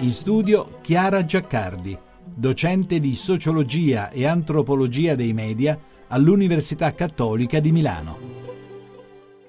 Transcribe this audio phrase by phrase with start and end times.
[0.00, 8.18] In studio Chiara Giaccardi, docente di sociologia e antropologia dei media all'Università Cattolica di Milano.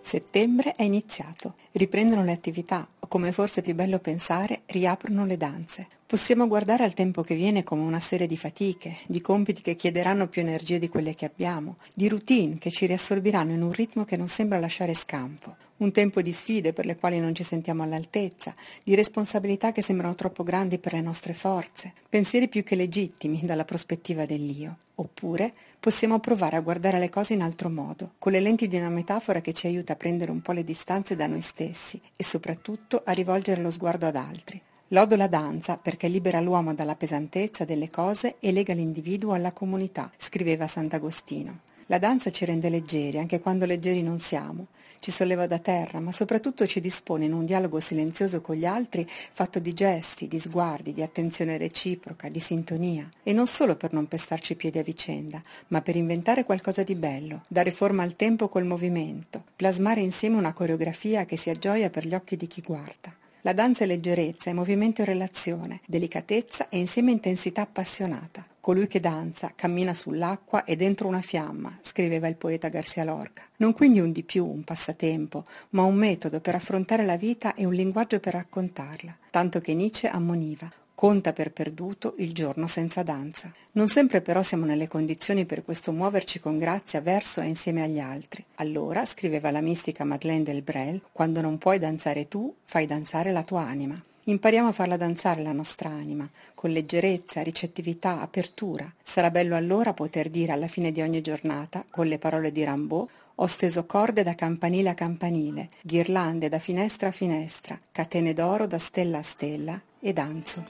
[0.00, 5.88] Settembre è iniziato, riprendono le attività come forse è più bello pensare, riaprono le danze.
[6.06, 10.28] Possiamo guardare al tempo che viene come una serie di fatiche, di compiti che chiederanno
[10.28, 14.16] più energie di quelle che abbiamo, di routine che ci riassorbiranno in un ritmo che
[14.16, 18.54] non sembra lasciare scampo, un tempo di sfide per le quali non ci sentiamo all'altezza,
[18.84, 23.64] di responsabilità che sembrano troppo grandi per le nostre forze, pensieri più che legittimi dalla
[23.64, 24.76] prospettiva dell'io.
[24.96, 28.90] Oppure possiamo provare a guardare le cose in altro modo, con le lenti di una
[28.90, 32.99] metafora che ci aiuta a prendere un po' le distanze da noi stessi e soprattutto
[33.04, 34.60] a rivolgere lo sguardo ad altri.
[34.88, 40.10] Lodo la danza perché libera l'uomo dalla pesantezza delle cose e lega l'individuo alla comunità,
[40.16, 41.60] scriveva Sant'Agostino.
[41.90, 44.68] La danza ci rende leggeri anche quando leggeri non siamo,
[45.00, 49.04] ci solleva da terra, ma soprattutto ci dispone in un dialogo silenzioso con gli altri
[49.08, 53.10] fatto di gesti, di sguardi, di attenzione reciproca, di sintonia.
[53.24, 56.94] E non solo per non pestarci i piedi a vicenda, ma per inventare qualcosa di
[56.94, 62.06] bello, dare forma al tempo col movimento, plasmare insieme una coreografia che sia gioia per
[62.06, 63.12] gli occhi di chi guarda.
[63.40, 68.46] La danza è leggerezza, è movimento e relazione, delicatezza e insieme intensità appassionata.
[68.60, 73.42] Colui che danza cammina sull'acqua e dentro una fiamma, scriveva il poeta Garcia Lorca.
[73.56, 77.64] Non quindi un di più, un passatempo, ma un metodo per affrontare la vita e
[77.64, 79.16] un linguaggio per raccontarla.
[79.30, 83.50] Tanto che Nietzsche ammoniva conta per perduto il giorno senza danza.
[83.72, 87.98] Non sempre però siamo nelle condizioni per questo muoverci con grazia verso e insieme agli
[87.98, 88.44] altri.
[88.56, 93.62] Allora, scriveva la mistica Madeleine Delbrel, quando non puoi danzare tu, fai danzare la tua
[93.62, 93.98] anima.
[94.24, 98.90] Impariamo a farla danzare la nostra anima, con leggerezza, ricettività, apertura.
[99.02, 103.08] Sarà bello allora poter dire alla fine di ogni giornata, con le parole di Rimbaud,
[103.42, 108.78] ho steso corde da campanile a campanile, ghirlande da finestra a finestra, catene d'oro da
[108.78, 110.62] stella a stella e danzo.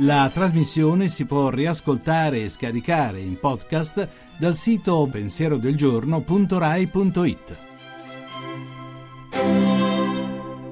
[0.00, 7.65] La trasmissione si può riascoltare e scaricare in podcast dal sito pensierodelgiorno.rai.it.